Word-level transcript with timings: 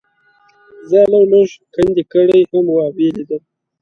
ځای 0.89 1.03
یې 1.05 1.09
لږ 1.11 1.25
لږ 1.31 1.49
کندې 1.73 2.03
کړی 2.11 2.39
هم 2.49 2.65
و 2.71 2.77
او 2.85 2.93
یې 3.03 3.09
لیدل. 3.15 3.41